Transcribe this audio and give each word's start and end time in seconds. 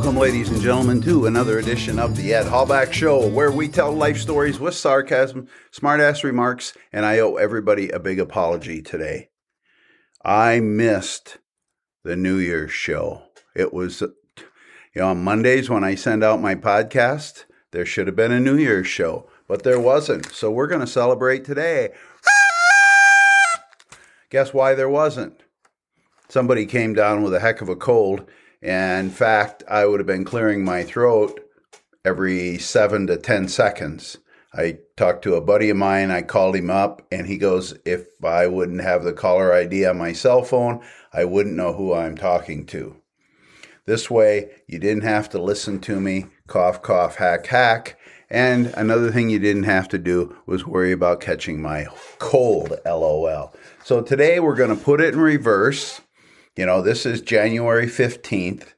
Welcome, 0.00 0.16
ladies 0.16 0.48
and 0.48 0.62
gentlemen, 0.62 1.02
to 1.02 1.26
another 1.26 1.58
edition 1.58 1.98
of 1.98 2.16
the 2.16 2.32
Ed 2.32 2.46
Hallback 2.46 2.90
Show, 2.90 3.28
where 3.28 3.52
we 3.52 3.68
tell 3.68 3.92
life 3.92 4.16
stories 4.16 4.58
with 4.58 4.74
sarcasm, 4.74 5.46
smartass 5.70 6.24
remarks, 6.24 6.72
and 6.90 7.04
I 7.04 7.18
owe 7.18 7.36
everybody 7.36 7.90
a 7.90 8.00
big 8.00 8.18
apology 8.18 8.80
today. 8.80 9.28
I 10.24 10.58
missed 10.60 11.36
the 12.02 12.16
New 12.16 12.38
Year's 12.38 12.72
show. 12.72 13.24
It 13.54 13.74
was, 13.74 14.00
you 14.00 14.08
know, 14.96 15.08
on 15.08 15.22
Mondays 15.22 15.68
when 15.68 15.84
I 15.84 15.96
send 15.96 16.24
out 16.24 16.40
my 16.40 16.54
podcast, 16.54 17.44
there 17.72 17.84
should 17.84 18.06
have 18.06 18.16
been 18.16 18.32
a 18.32 18.40
New 18.40 18.56
Year's 18.56 18.86
show, 18.86 19.28
but 19.46 19.64
there 19.64 19.78
wasn't. 19.78 20.32
So 20.32 20.50
we're 20.50 20.66
going 20.66 20.80
to 20.80 20.86
celebrate 20.86 21.44
today. 21.44 21.90
Guess 24.30 24.54
why 24.54 24.74
there 24.74 24.88
wasn't? 24.88 25.42
Somebody 26.30 26.64
came 26.64 26.94
down 26.94 27.22
with 27.22 27.34
a 27.34 27.40
heck 27.40 27.60
of 27.60 27.68
a 27.68 27.76
cold 27.76 28.26
and 28.62 29.08
in 29.08 29.12
fact, 29.12 29.62
I 29.68 29.86
would 29.86 30.00
have 30.00 30.06
been 30.06 30.24
clearing 30.24 30.64
my 30.64 30.82
throat 30.82 31.40
every 32.04 32.58
seven 32.58 33.06
to 33.06 33.16
10 33.16 33.48
seconds. 33.48 34.18
I 34.52 34.78
talked 34.96 35.22
to 35.24 35.36
a 35.36 35.40
buddy 35.40 35.70
of 35.70 35.76
mine. 35.76 36.10
I 36.10 36.22
called 36.22 36.56
him 36.56 36.70
up, 36.70 37.06
and 37.12 37.26
he 37.26 37.38
goes, 37.38 37.74
If 37.84 38.06
I 38.24 38.48
wouldn't 38.48 38.80
have 38.80 39.04
the 39.04 39.12
caller 39.12 39.52
ID 39.52 39.86
on 39.86 39.98
my 39.98 40.12
cell 40.12 40.42
phone, 40.42 40.82
I 41.12 41.24
wouldn't 41.24 41.56
know 41.56 41.72
who 41.72 41.94
I'm 41.94 42.16
talking 42.16 42.66
to. 42.66 42.96
This 43.86 44.10
way, 44.10 44.50
you 44.66 44.78
didn't 44.78 45.04
have 45.04 45.28
to 45.30 45.42
listen 45.42 45.80
to 45.80 46.00
me 46.00 46.26
cough, 46.46 46.82
cough, 46.82 47.16
hack, 47.16 47.46
hack. 47.46 47.96
And 48.28 48.66
another 48.76 49.10
thing 49.10 49.30
you 49.30 49.38
didn't 49.38 49.64
have 49.64 49.88
to 49.88 49.98
do 49.98 50.36
was 50.46 50.66
worry 50.66 50.92
about 50.92 51.20
catching 51.20 51.60
my 51.60 51.86
cold, 52.18 52.76
lol. 52.84 53.52
So 53.84 54.02
today 54.02 54.38
we're 54.38 54.54
going 54.56 54.76
to 54.76 54.84
put 54.84 55.00
it 55.00 55.14
in 55.14 55.20
reverse 55.20 56.00
you 56.60 56.66
know, 56.66 56.82
this 56.82 57.06
is 57.06 57.22
January 57.22 57.86
15th, 57.86 58.74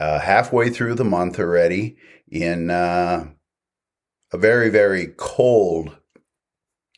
uh, 0.00 0.18
halfway 0.18 0.70
through 0.70 0.96
the 0.96 1.04
month 1.04 1.38
already, 1.38 1.96
in 2.28 2.68
uh, 2.68 3.28
a 4.32 4.36
very, 4.36 4.70
very 4.70 5.14
cold 5.16 5.96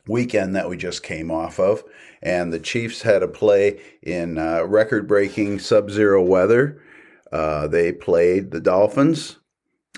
weekend 0.08 0.56
that 0.56 0.70
we 0.70 0.78
just 0.78 1.02
came 1.02 1.30
off 1.30 1.60
of. 1.60 1.84
And 2.22 2.50
the 2.50 2.58
Chiefs 2.58 3.02
had 3.02 3.22
a 3.22 3.28
play 3.28 3.82
in 4.02 4.38
uh, 4.38 4.64
record 4.64 5.06
breaking 5.06 5.58
sub 5.58 5.90
zero 5.90 6.22
weather. 6.22 6.82
Uh, 7.30 7.68
they 7.68 7.92
played 7.92 8.50
the 8.50 8.60
Dolphins 8.62 9.40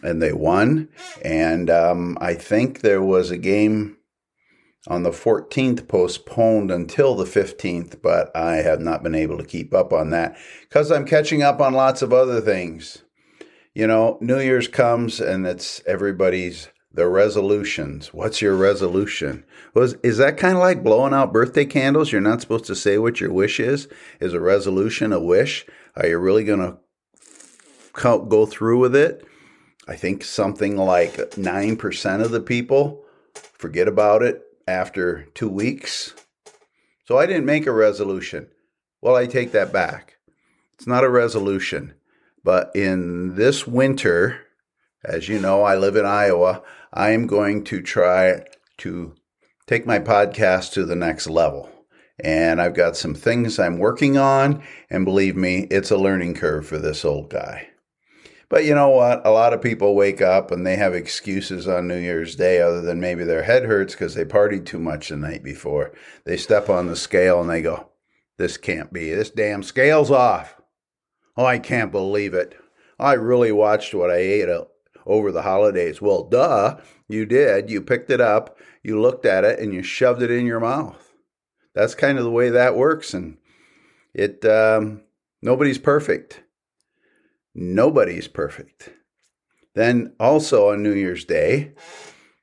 and 0.02 0.20
they 0.20 0.32
won. 0.32 0.88
And 1.24 1.70
um, 1.70 2.18
I 2.20 2.34
think 2.34 2.80
there 2.80 3.00
was 3.00 3.30
a 3.30 3.38
game 3.38 3.95
on 4.86 5.02
the 5.02 5.10
14th 5.10 5.88
postponed 5.88 6.70
until 6.70 7.14
the 7.14 7.24
15th, 7.24 8.00
but 8.00 8.34
I 8.36 8.56
have 8.56 8.80
not 8.80 9.02
been 9.02 9.14
able 9.14 9.38
to 9.38 9.44
keep 9.44 9.74
up 9.74 9.92
on 9.92 10.10
that 10.10 10.36
because 10.62 10.90
I'm 10.90 11.06
catching 11.06 11.42
up 11.42 11.60
on 11.60 11.74
lots 11.74 12.02
of 12.02 12.12
other 12.12 12.40
things. 12.40 13.02
You 13.74 13.86
know, 13.86 14.18
New 14.20 14.38
Year's 14.38 14.68
comes 14.68 15.20
and 15.20 15.46
it's 15.46 15.82
everybody's 15.86 16.68
the 16.92 17.06
resolutions. 17.06 18.14
What's 18.14 18.40
your 18.40 18.56
resolution? 18.56 19.44
Was 19.74 19.94
is 20.02 20.16
that 20.16 20.38
kind 20.38 20.56
of 20.56 20.62
like 20.62 20.82
blowing 20.82 21.12
out 21.12 21.32
birthday 21.32 21.66
candles? 21.66 22.10
You're 22.10 22.22
not 22.22 22.40
supposed 22.40 22.64
to 22.66 22.74
say 22.74 22.96
what 22.96 23.20
your 23.20 23.32
wish 23.32 23.60
is. 23.60 23.88
Is 24.18 24.32
a 24.32 24.40
resolution 24.40 25.12
a 25.12 25.20
wish? 25.20 25.66
Are 25.94 26.06
you 26.06 26.18
really 26.18 26.44
going 26.44 26.60
to 26.60 26.78
go 28.02 28.46
through 28.46 28.78
with 28.78 28.96
it? 28.96 29.26
I 29.86 29.94
think 29.94 30.24
something 30.24 30.76
like 30.76 31.14
9% 31.14 32.24
of 32.24 32.30
the 32.30 32.40
people 32.40 33.04
forget 33.32 33.88
about 33.88 34.22
it 34.22 34.45
after 34.66 35.24
two 35.34 35.48
weeks. 35.48 36.14
So 37.04 37.18
I 37.18 37.26
didn't 37.26 37.46
make 37.46 37.66
a 37.66 37.72
resolution. 37.72 38.48
Well, 39.00 39.14
I 39.14 39.26
take 39.26 39.52
that 39.52 39.72
back. 39.72 40.16
It's 40.74 40.86
not 40.86 41.04
a 41.04 41.08
resolution. 41.08 41.94
But 42.42 42.70
in 42.74 43.36
this 43.36 43.66
winter, 43.66 44.40
as 45.04 45.28
you 45.28 45.38
know, 45.38 45.62
I 45.62 45.76
live 45.76 45.96
in 45.96 46.04
Iowa. 46.04 46.62
I 46.92 47.10
am 47.10 47.26
going 47.26 47.64
to 47.64 47.80
try 47.82 48.42
to 48.78 49.14
take 49.66 49.86
my 49.86 49.98
podcast 49.98 50.72
to 50.72 50.84
the 50.84 50.96
next 50.96 51.28
level. 51.28 51.70
And 52.18 52.60
I've 52.60 52.74
got 52.74 52.96
some 52.96 53.14
things 53.14 53.58
I'm 53.58 53.78
working 53.78 54.16
on. 54.16 54.62
And 54.90 55.04
believe 55.04 55.36
me, 55.36 55.66
it's 55.70 55.90
a 55.90 55.98
learning 55.98 56.34
curve 56.34 56.66
for 56.66 56.78
this 56.78 57.04
old 57.04 57.30
guy. 57.30 57.68
But 58.48 58.64
you 58.64 58.74
know 58.74 58.90
what? 58.90 59.26
A 59.26 59.30
lot 59.30 59.52
of 59.52 59.60
people 59.60 59.96
wake 59.96 60.22
up 60.22 60.50
and 60.50 60.64
they 60.64 60.76
have 60.76 60.94
excuses 60.94 61.66
on 61.66 61.88
New 61.88 61.98
Year's 61.98 62.36
Day 62.36 62.60
other 62.60 62.80
than 62.80 63.00
maybe 63.00 63.24
their 63.24 63.42
head 63.42 63.64
hurts 63.64 63.94
because 63.94 64.14
they 64.14 64.24
partied 64.24 64.66
too 64.66 64.78
much 64.78 65.08
the 65.08 65.16
night 65.16 65.42
before. 65.42 65.92
They 66.24 66.36
step 66.36 66.68
on 66.68 66.86
the 66.86 66.96
scale 66.96 67.40
and 67.40 67.50
they 67.50 67.62
go, 67.62 67.90
This 68.36 68.56
can't 68.56 68.92
be. 68.92 69.12
This 69.12 69.30
damn 69.30 69.62
scale's 69.62 70.12
off. 70.12 70.60
Oh, 71.36 71.44
I 71.44 71.58
can't 71.58 71.90
believe 71.90 72.34
it. 72.34 72.56
I 72.98 73.14
really 73.14 73.52
watched 73.52 73.94
what 73.94 74.10
I 74.10 74.16
ate 74.16 74.48
over 75.04 75.32
the 75.32 75.42
holidays. 75.42 76.00
Well, 76.00 76.24
duh, 76.24 76.78
you 77.08 77.26
did. 77.26 77.68
You 77.68 77.82
picked 77.82 78.10
it 78.10 78.20
up, 78.20 78.58
you 78.82 79.00
looked 79.00 79.26
at 79.26 79.44
it, 79.44 79.58
and 79.58 79.74
you 79.74 79.82
shoved 79.82 80.22
it 80.22 80.30
in 80.30 80.46
your 80.46 80.60
mouth. 80.60 81.12
That's 81.74 81.94
kind 81.94 82.16
of 82.16 82.24
the 82.24 82.30
way 82.30 82.48
that 82.50 82.76
works. 82.76 83.12
And 83.12 83.36
it, 84.14 84.44
um, 84.46 85.02
nobody's 85.42 85.78
perfect. 85.78 86.42
Nobody's 87.58 88.28
perfect. 88.28 88.90
Then 89.74 90.12
also 90.20 90.68
on 90.68 90.82
New 90.82 90.92
Year's 90.92 91.24
Day, 91.24 91.72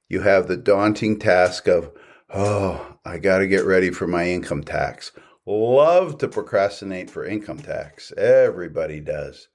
you 0.09 0.22
have 0.22 0.47
the 0.47 0.57
daunting 0.57 1.19
task 1.19 1.68
of, 1.68 1.91
oh, 2.34 2.96
I 3.06 3.19
got 3.19 3.38
to 3.38 3.47
get 3.47 3.63
ready 3.63 3.91
for 3.91 4.07
my 4.07 4.28
income 4.28 4.63
tax. 4.63 5.12
Love 5.46 6.18
to 6.18 6.28
procrastinate 6.28 7.12
for 7.12 7.25
income 7.25 7.59
tax. 7.59 8.12
Everybody 8.18 9.00
does. 9.02 9.50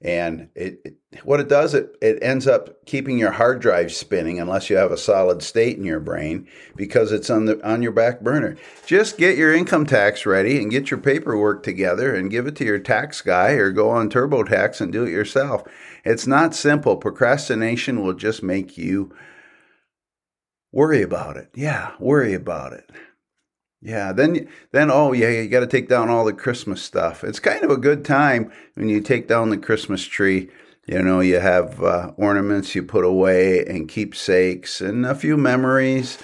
And 0.00 0.48
it, 0.54 0.80
it, 0.84 0.96
what 1.24 1.40
it 1.40 1.48
does, 1.48 1.74
it, 1.74 1.96
it 2.00 2.22
ends 2.22 2.46
up 2.46 2.84
keeping 2.86 3.18
your 3.18 3.32
hard 3.32 3.60
drive 3.60 3.92
spinning 3.92 4.38
unless 4.38 4.70
you 4.70 4.76
have 4.76 4.92
a 4.92 4.96
solid 4.96 5.42
state 5.42 5.76
in 5.76 5.82
your 5.82 5.98
brain 5.98 6.46
because 6.76 7.10
it's 7.10 7.28
on 7.30 7.46
the 7.46 7.68
on 7.68 7.82
your 7.82 7.90
back 7.90 8.20
burner. 8.20 8.56
Just 8.86 9.18
get 9.18 9.36
your 9.36 9.52
income 9.52 9.86
tax 9.86 10.24
ready 10.24 10.62
and 10.62 10.70
get 10.70 10.90
your 10.92 11.00
paperwork 11.00 11.64
together 11.64 12.14
and 12.14 12.30
give 12.30 12.46
it 12.46 12.54
to 12.56 12.64
your 12.64 12.78
tax 12.78 13.20
guy 13.22 13.52
or 13.52 13.72
go 13.72 13.90
on 13.90 14.08
TurboTax 14.08 14.80
and 14.80 14.92
do 14.92 15.04
it 15.04 15.10
yourself. 15.10 15.64
It's 16.04 16.28
not 16.28 16.54
simple. 16.54 16.96
Procrastination 16.96 18.00
will 18.00 18.14
just 18.14 18.40
make 18.42 18.78
you 18.78 19.12
worry 20.70 21.02
about 21.02 21.36
it. 21.36 21.50
Yeah, 21.56 21.94
worry 21.98 22.34
about 22.34 22.72
it. 22.72 22.88
Yeah, 23.80 24.12
then 24.12 24.48
then 24.72 24.90
oh 24.90 25.12
yeah, 25.12 25.28
you 25.28 25.48
got 25.48 25.60
to 25.60 25.66
take 25.66 25.88
down 25.88 26.08
all 26.08 26.24
the 26.24 26.32
Christmas 26.32 26.82
stuff. 26.82 27.22
It's 27.22 27.38
kind 27.38 27.62
of 27.62 27.70
a 27.70 27.76
good 27.76 28.04
time 28.04 28.50
when 28.74 28.88
you 28.88 29.00
take 29.00 29.28
down 29.28 29.50
the 29.50 29.56
Christmas 29.56 30.04
tree. 30.04 30.50
You 30.86 31.02
know, 31.02 31.20
you 31.20 31.38
have 31.38 31.82
uh, 31.82 32.12
ornaments 32.16 32.74
you 32.74 32.82
put 32.82 33.04
away 33.04 33.64
and 33.66 33.88
keepsakes 33.88 34.80
and 34.80 35.06
a 35.06 35.14
few 35.14 35.36
memories 35.36 36.18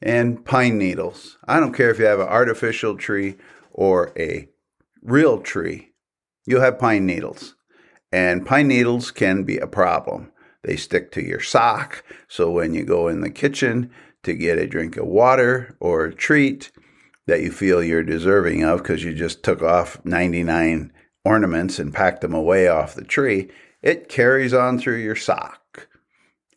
and 0.00 0.44
pine 0.44 0.78
needles. 0.78 1.36
I 1.46 1.60
don't 1.60 1.74
care 1.74 1.90
if 1.90 1.98
you 1.98 2.06
have 2.06 2.20
an 2.20 2.28
artificial 2.28 2.96
tree 2.96 3.36
or 3.70 4.12
a 4.16 4.48
real 5.02 5.40
tree. 5.40 5.92
You 6.46 6.60
have 6.60 6.78
pine 6.78 7.06
needles. 7.06 7.54
And 8.10 8.46
pine 8.46 8.68
needles 8.68 9.10
can 9.10 9.44
be 9.44 9.58
a 9.58 9.66
problem. 9.66 10.32
They 10.62 10.76
stick 10.76 11.12
to 11.12 11.22
your 11.22 11.40
sock, 11.40 12.02
so 12.26 12.50
when 12.50 12.74
you 12.74 12.84
go 12.84 13.08
in 13.08 13.20
the 13.20 13.30
kitchen 13.30 13.90
to 14.22 14.34
get 14.34 14.58
a 14.58 14.66
drink 14.66 14.96
of 14.96 15.06
water 15.06 15.76
or 15.78 16.06
a 16.06 16.14
treat, 16.14 16.72
that 17.28 17.42
you 17.42 17.52
feel 17.52 17.82
you're 17.82 18.02
deserving 18.02 18.64
of 18.64 18.82
because 18.82 19.04
you 19.04 19.14
just 19.14 19.42
took 19.42 19.62
off 19.62 20.04
99 20.04 20.92
ornaments 21.24 21.78
and 21.78 21.94
packed 21.94 22.22
them 22.22 22.34
away 22.34 22.68
off 22.68 22.94
the 22.94 23.04
tree, 23.04 23.48
it 23.82 24.08
carries 24.08 24.54
on 24.54 24.78
through 24.78 24.96
your 24.96 25.14
sock. 25.14 25.88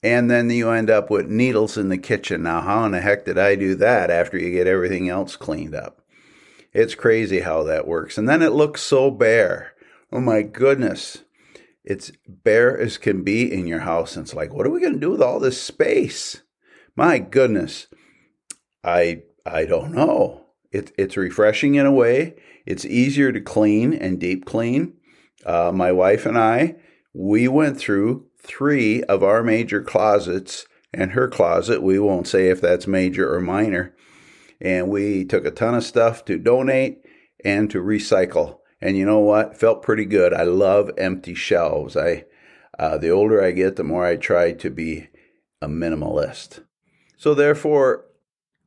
And 0.01 0.31
then 0.31 0.49
you 0.49 0.71
end 0.71 0.89
up 0.89 1.11
with 1.11 1.27
needles 1.27 1.77
in 1.77 1.89
the 1.89 1.97
kitchen. 1.97 2.43
Now, 2.43 2.61
how 2.61 2.85
in 2.85 2.93
the 2.93 3.01
heck 3.01 3.25
did 3.25 3.37
I 3.37 3.55
do 3.55 3.75
that 3.75 4.09
after 4.09 4.37
you 4.37 4.49
get 4.49 4.65
everything 4.65 5.09
else 5.09 5.35
cleaned 5.35 5.75
up? 5.75 6.01
It's 6.73 6.95
crazy 6.95 7.41
how 7.41 7.63
that 7.63 7.87
works. 7.87 8.17
And 8.17 8.27
then 8.27 8.41
it 8.41 8.53
looks 8.53 8.81
so 8.81 9.11
bare. 9.11 9.73
Oh 10.11 10.21
my 10.21 10.41
goodness. 10.41 11.23
It's 11.83 12.11
bare 12.27 12.79
as 12.79 12.97
can 12.97 13.23
be 13.23 13.51
in 13.51 13.67
your 13.67 13.81
house. 13.81 14.15
And 14.15 14.25
it's 14.25 14.33
like, 14.33 14.53
what 14.53 14.65
are 14.65 14.71
we 14.71 14.79
going 14.79 14.93
to 14.93 14.99
do 14.99 15.11
with 15.11 15.21
all 15.21 15.39
this 15.39 15.61
space? 15.61 16.41
My 16.95 17.19
goodness. 17.19 17.87
I 18.83 19.23
I 19.45 19.65
don't 19.65 19.91
know. 19.91 20.45
It, 20.71 20.91
it's 20.97 21.17
refreshing 21.17 21.75
in 21.75 21.85
a 21.85 21.91
way. 21.91 22.35
It's 22.65 22.85
easier 22.85 23.31
to 23.31 23.41
clean 23.41 23.93
and 23.93 24.19
deep 24.19 24.45
clean. 24.45 24.93
Uh, 25.45 25.71
my 25.73 25.91
wife 25.91 26.25
and 26.25 26.37
I, 26.37 26.75
we 27.13 27.47
went 27.47 27.77
through 27.77 28.27
three 28.39 29.03
of 29.03 29.23
our 29.23 29.43
major 29.43 29.81
closets 29.81 30.65
and 30.93 31.11
her 31.11 31.27
closet. 31.27 31.81
We 31.81 31.99
won't 31.99 32.27
say 32.27 32.49
if 32.49 32.61
that's 32.61 32.87
major 32.87 33.33
or 33.33 33.41
minor. 33.41 33.95
And 34.59 34.89
we 34.89 35.25
took 35.25 35.45
a 35.45 35.51
ton 35.51 35.75
of 35.75 35.83
stuff 35.83 36.23
to 36.25 36.37
donate 36.37 36.99
and 37.43 37.69
to 37.71 37.81
recycle. 37.81 38.59
And 38.79 38.97
you 38.97 39.05
know 39.05 39.19
what? 39.19 39.57
Felt 39.57 39.83
pretty 39.83 40.05
good. 40.05 40.33
I 40.33 40.43
love 40.43 40.91
empty 40.97 41.33
shelves. 41.33 41.97
I, 41.97 42.25
uh, 42.77 42.97
the 42.97 43.09
older 43.09 43.43
I 43.43 43.51
get, 43.51 43.75
the 43.75 43.83
more 43.83 44.05
I 44.05 44.15
try 44.15 44.53
to 44.53 44.69
be 44.69 45.09
a 45.61 45.67
minimalist. 45.67 46.63
So 47.17 47.33
therefore, 47.33 48.05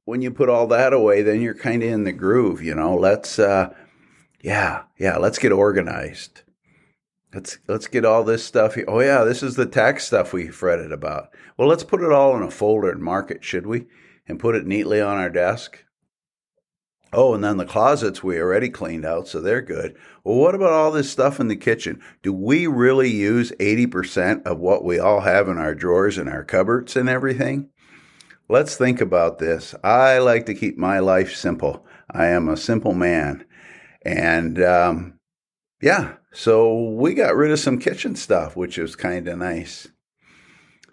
when 0.05 0.23
you 0.23 0.31
put 0.31 0.49
all 0.49 0.67
that 0.69 0.93
away, 0.93 1.23
then 1.23 1.41
you're 1.41 1.55
kind 1.55 1.83
of 1.83 1.89
in 1.89 2.05
the 2.05 2.13
groove, 2.13 2.63
you 2.63 2.75
know. 2.75 2.95
Let's, 2.95 3.39
uh, 3.39 3.75
yeah, 4.43 4.83
yeah, 4.99 5.17
let's 5.17 5.39
get 5.39 5.53
organized. 5.53 6.43
let's 7.35 7.59
let's 7.67 7.87
get 7.89 8.05
all 8.05 8.25
this 8.25 8.45
stuff 8.45 8.75
here. 8.75 8.85
Oh 8.87 9.01
yeah, 9.01 9.25
this 9.25 9.43
is 9.43 9.57
the 9.57 9.67
tax 9.67 10.07
stuff 10.07 10.33
we 10.33 10.49
fretted 10.49 10.93
about. 10.93 11.31
Well, 11.57 11.69
let's 11.69 11.85
put 11.85 12.03
it 12.03 12.13
all 12.13 12.37
in 12.37 12.43
a 12.43 12.51
folder 12.51 12.91
and 12.91 13.03
mark 13.03 13.31
it, 13.31 13.45
should 13.45 13.67
we? 13.67 13.87
And 14.27 14.39
put 14.39 14.55
it 14.55 14.67
neatly 14.67 15.01
on 15.01 15.17
our 15.17 15.31
desk. 15.31 15.85
Oh, 17.13 17.33
and 17.33 17.45
then 17.45 17.59
the 17.59 17.65
closets 17.65 18.25
we 18.25 18.41
already 18.41 18.69
cleaned 18.69 19.05
out, 19.05 19.29
so 19.29 19.41
they're 19.41 19.63
good. 19.63 19.97
Well, 20.25 20.37
what 20.37 20.55
about 20.55 20.73
all 20.73 20.91
this 20.91 21.11
stuff 21.11 21.39
in 21.39 21.47
the 21.47 21.55
kitchen? 21.55 22.03
Do 22.23 22.33
we 22.33 22.67
really 22.67 23.09
use 23.09 23.53
80% 23.61 24.43
of 24.43 24.59
what 24.59 24.85
we 24.85 24.99
all 24.99 25.21
have 25.21 25.49
in 25.49 25.57
our 25.57 25.77
drawers 25.77 26.19
and 26.19 26.29
our 26.29 26.43
cupboards 26.43 26.97
and 26.97 27.09
everything? 27.09 27.71
Let's 28.49 28.77
think 28.77 29.01
about 29.01 29.39
this. 29.39 29.75
I 29.83 30.19
like 30.19 30.47
to 30.47 30.55
keep 30.55 30.77
my 30.77 30.99
life 30.99 31.35
simple. 31.35 31.87
I 32.11 32.27
am 32.27 32.49
a 32.49 32.57
simple 32.57 32.93
man. 32.93 33.45
And 34.05 34.63
um, 34.63 35.19
yeah, 35.81 36.15
so 36.33 36.91
we 36.91 37.15
got 37.15 37.37
rid 37.37 37.51
of 37.51 37.59
some 37.59 37.79
kitchen 37.79 38.15
stuff, 38.17 38.55
which 38.55 38.77
was 38.77 38.97
kind 38.97 39.27
of 39.29 39.39
nice. 39.39 39.89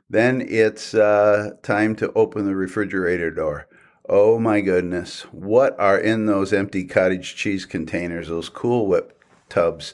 Then 0.09 0.45
it's 0.47 0.93
uh, 0.93 1.51
time 1.61 1.95
to 1.97 2.11
open 2.13 2.45
the 2.45 2.55
refrigerator 2.55 3.31
door. 3.31 3.67
Oh 4.07 4.39
my 4.39 4.61
goodness, 4.61 5.21
what 5.31 5.77
are 5.79 5.97
in 5.97 6.25
those 6.25 6.51
empty 6.51 6.85
cottage 6.85 7.35
cheese 7.35 7.65
containers, 7.65 8.27
those 8.27 8.49
Cool 8.49 8.87
Whip 8.87 9.17
tubs, 9.47 9.93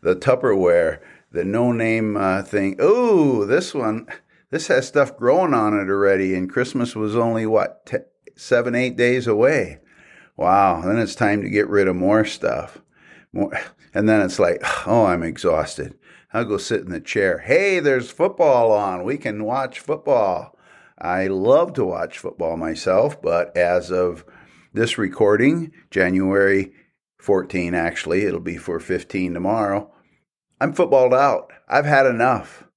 the 0.00 0.14
Tupperware, 0.14 1.00
the 1.32 1.44
no 1.44 1.72
name 1.72 2.16
uh, 2.16 2.42
thing? 2.42 2.76
Oh, 2.78 3.44
this 3.44 3.74
one, 3.74 4.06
this 4.50 4.68
has 4.68 4.88
stuff 4.88 5.16
growing 5.16 5.54
on 5.54 5.74
it 5.74 5.90
already, 5.90 6.34
and 6.34 6.50
Christmas 6.50 6.94
was 6.94 7.16
only 7.16 7.46
what, 7.46 7.84
t- 7.86 7.98
seven, 8.36 8.74
eight 8.74 8.96
days 8.96 9.26
away. 9.26 9.80
Wow, 10.36 10.82
then 10.82 10.98
it's 10.98 11.14
time 11.14 11.42
to 11.42 11.50
get 11.50 11.68
rid 11.68 11.88
of 11.88 11.96
more 11.96 12.24
stuff. 12.24 12.78
More, 13.32 13.52
and 13.94 14.08
then 14.08 14.20
it's 14.20 14.38
like, 14.38 14.62
oh, 14.86 15.06
I'm 15.06 15.22
exhausted. 15.22 15.98
I'll 16.32 16.44
go 16.44 16.58
sit 16.58 16.82
in 16.82 16.90
the 16.90 17.00
chair. 17.00 17.38
Hey, 17.38 17.80
there's 17.80 18.10
football 18.10 18.72
on. 18.72 19.02
We 19.02 19.16
can 19.16 19.44
watch 19.44 19.80
football. 19.80 20.54
I 20.98 21.26
love 21.28 21.74
to 21.74 21.84
watch 21.84 22.18
football 22.18 22.56
myself, 22.56 23.20
but 23.22 23.56
as 23.56 23.90
of 23.90 24.24
this 24.72 24.98
recording, 24.98 25.72
January 25.90 26.72
14, 27.18 27.74
actually, 27.74 28.24
it'll 28.24 28.40
be 28.40 28.56
for 28.56 28.80
15 28.80 29.34
tomorrow, 29.34 29.92
I'm 30.60 30.72
footballed 30.72 31.14
out. 31.14 31.52
I've 31.68 31.84
had 31.84 32.06
enough 32.06 32.67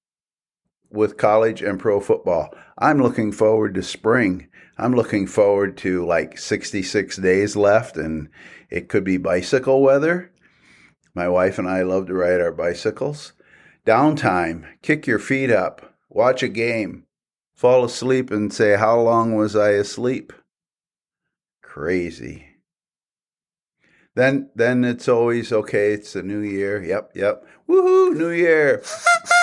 with 0.92 1.16
college 1.16 1.62
and 1.62 1.78
pro 1.78 2.00
football. 2.00 2.54
I'm 2.78 3.02
looking 3.02 3.32
forward 3.32 3.74
to 3.74 3.82
spring. 3.82 4.48
I'm 4.78 4.94
looking 4.94 5.26
forward 5.26 5.76
to 5.78 6.04
like 6.04 6.38
66 6.38 7.16
days 7.16 7.56
left, 7.56 7.96
and 7.96 8.28
it 8.70 8.88
could 8.88 9.04
be 9.04 9.16
bicycle 9.16 9.82
weather 9.82 10.32
my 11.14 11.28
wife 11.28 11.58
and 11.58 11.68
I 11.68 11.82
love 11.82 12.06
to 12.06 12.14
ride 12.14 12.40
our 12.40 12.52
bicycles. 12.52 13.32
Downtime, 13.86 14.64
kick 14.82 15.06
your 15.06 15.18
feet 15.18 15.50
up, 15.50 15.94
watch 16.08 16.42
a 16.42 16.48
game, 16.48 17.04
fall 17.54 17.84
asleep 17.84 18.30
and 18.30 18.52
say, 18.52 18.76
How 18.76 19.00
long 19.00 19.34
was 19.34 19.56
I 19.56 19.70
asleep? 19.70 20.32
Crazy. 21.62 22.46
Then 24.14 24.50
then 24.54 24.84
it's 24.84 25.08
always 25.08 25.52
okay, 25.52 25.92
it's 25.92 26.14
a 26.14 26.22
new 26.22 26.40
year. 26.40 26.82
Yep, 26.82 27.12
yep. 27.14 27.44
Woohoo, 27.68 28.14
new 28.14 28.30
year. 28.30 28.82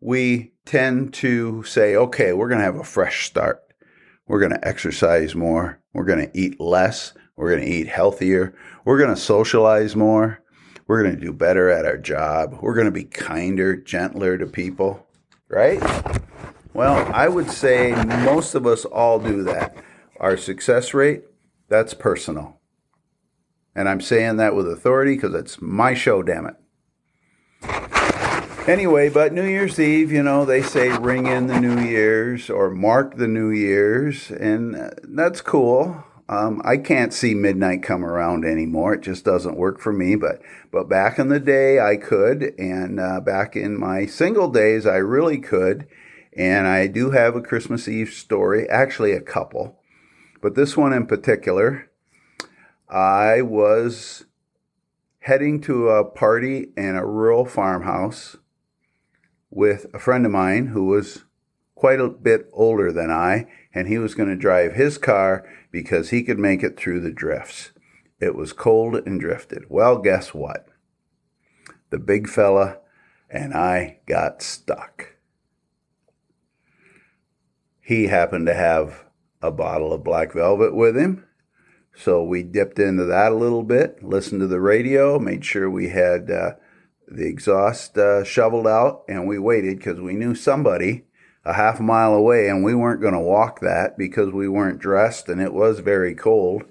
we 0.00 0.52
tend 0.64 1.14
to 1.14 1.62
say, 1.64 1.96
okay, 1.96 2.32
we're 2.32 2.48
going 2.48 2.60
to 2.60 2.64
have 2.64 2.76
a 2.76 2.84
fresh 2.84 3.26
start. 3.26 3.62
We're 4.26 4.40
going 4.40 4.52
to 4.52 4.68
exercise 4.68 5.34
more. 5.34 5.80
We're 5.92 6.04
going 6.04 6.30
to 6.30 6.38
eat 6.38 6.60
less. 6.60 7.14
We're 7.36 7.50
going 7.54 7.64
to 7.64 7.72
eat 7.72 7.88
healthier. 7.88 8.54
We're 8.84 8.98
going 8.98 9.14
to 9.14 9.20
socialize 9.20 9.96
more. 9.96 10.42
We're 10.86 11.02
going 11.02 11.14
to 11.16 11.20
do 11.20 11.32
better 11.32 11.70
at 11.70 11.84
our 11.84 11.98
job. 11.98 12.58
We're 12.60 12.74
going 12.74 12.86
to 12.86 12.90
be 12.92 13.04
kinder, 13.04 13.76
gentler 13.76 14.38
to 14.38 14.46
people, 14.46 15.06
right? 15.48 15.82
Well, 16.74 17.10
I 17.12 17.28
would 17.28 17.50
say 17.50 17.92
most 18.24 18.54
of 18.54 18.66
us 18.66 18.84
all 18.84 19.18
do 19.18 19.42
that. 19.44 19.76
Our 20.20 20.36
success 20.36 20.94
rate, 20.94 21.24
that's 21.68 21.94
personal. 21.94 22.60
And 23.74 23.88
I'm 23.88 24.00
saying 24.00 24.36
that 24.38 24.54
with 24.54 24.68
authority 24.68 25.14
because 25.14 25.34
it's 25.34 25.60
my 25.60 25.94
show, 25.94 26.22
damn 26.22 26.46
it. 26.46 26.56
Anyway, 28.68 29.08
but 29.08 29.32
New 29.32 29.46
Year's 29.46 29.80
Eve, 29.80 30.12
you 30.12 30.22
know, 30.22 30.44
they 30.44 30.60
say 30.60 30.90
ring 30.98 31.26
in 31.26 31.46
the 31.46 31.58
New 31.58 31.80
Year's 31.80 32.50
or 32.50 32.68
mark 32.68 33.16
the 33.16 33.26
New 33.26 33.48
Year's, 33.48 34.30
and 34.30 34.76
uh, 34.76 34.90
that's 35.04 35.40
cool. 35.40 36.04
Um, 36.28 36.60
I 36.62 36.76
can't 36.76 37.14
see 37.14 37.32
midnight 37.32 37.82
come 37.82 38.04
around 38.04 38.44
anymore. 38.44 38.92
It 38.92 39.00
just 39.00 39.24
doesn't 39.24 39.56
work 39.56 39.80
for 39.80 39.90
me. 39.90 40.16
But 40.16 40.42
but 40.70 40.86
back 40.86 41.18
in 41.18 41.28
the 41.28 41.40
day, 41.40 41.80
I 41.80 41.96
could, 41.96 42.52
and 42.58 43.00
uh, 43.00 43.20
back 43.20 43.56
in 43.56 43.80
my 43.80 44.04
single 44.04 44.50
days, 44.50 44.84
I 44.84 44.96
really 44.96 45.38
could. 45.38 45.88
And 46.36 46.66
I 46.66 46.88
do 46.88 47.12
have 47.12 47.36
a 47.36 47.40
Christmas 47.40 47.88
Eve 47.88 48.10
story, 48.10 48.68
actually 48.68 49.12
a 49.12 49.22
couple, 49.22 49.78
but 50.42 50.56
this 50.56 50.76
one 50.76 50.92
in 50.92 51.06
particular, 51.06 51.90
I 52.86 53.40
was 53.40 54.26
heading 55.20 55.62
to 55.62 55.88
a 55.88 56.04
party 56.04 56.68
in 56.76 56.96
a 56.96 57.06
rural 57.06 57.46
farmhouse 57.46 58.36
with 59.50 59.86
a 59.94 59.98
friend 59.98 60.26
of 60.26 60.32
mine 60.32 60.68
who 60.68 60.86
was 60.86 61.24
quite 61.74 62.00
a 62.00 62.08
bit 62.08 62.48
older 62.52 62.92
than 62.92 63.10
I, 63.10 63.46
and 63.72 63.86
he 63.86 63.98
was 63.98 64.14
going 64.14 64.28
to 64.28 64.36
drive 64.36 64.74
his 64.74 64.98
car 64.98 65.48
because 65.70 66.10
he 66.10 66.22
could 66.22 66.38
make 66.38 66.62
it 66.62 66.76
through 66.76 67.00
the 67.00 67.12
drifts. 67.12 67.70
It 68.20 68.34
was 68.34 68.52
cold 68.52 68.96
and 68.96 69.20
drifted. 69.20 69.64
Well, 69.68 69.98
guess 69.98 70.34
what? 70.34 70.66
The 71.90 71.98
big 71.98 72.28
fella 72.28 72.78
and 73.30 73.54
I 73.54 73.98
got 74.06 74.42
stuck. 74.42 75.14
He 77.80 78.08
happened 78.08 78.46
to 78.46 78.54
have 78.54 79.04
a 79.40 79.50
bottle 79.50 79.92
of 79.92 80.04
black 80.04 80.32
velvet 80.32 80.74
with 80.74 80.96
him. 80.96 81.24
So 81.94 82.22
we 82.22 82.42
dipped 82.42 82.78
into 82.78 83.04
that 83.04 83.32
a 83.32 83.36
little 83.36 83.62
bit, 83.62 84.02
listened 84.02 84.40
to 84.40 84.46
the 84.46 84.60
radio, 84.60 85.18
made 85.18 85.44
sure 85.44 85.70
we 85.70 85.88
had 85.88 86.30
uh, 86.30 86.52
the 87.10 87.26
exhaust 87.26 87.96
uh, 87.96 88.24
shoveled 88.24 88.66
out, 88.66 89.04
and 89.08 89.26
we 89.26 89.38
waited 89.38 89.78
because 89.78 90.00
we 90.00 90.14
knew 90.14 90.34
somebody 90.34 91.04
a 91.44 91.54
half 91.54 91.80
mile 91.80 92.12
away, 92.12 92.48
and 92.48 92.62
we 92.62 92.74
weren't 92.74 93.00
going 93.00 93.14
to 93.14 93.20
walk 93.20 93.60
that 93.60 93.96
because 93.96 94.32
we 94.32 94.48
weren't 94.48 94.78
dressed 94.78 95.28
and 95.28 95.40
it 95.40 95.54
was 95.54 95.80
very 95.80 96.14
cold. 96.14 96.64